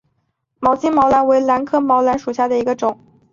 [0.59, 2.99] 高茎毛兰为兰科毛兰属下的一个种。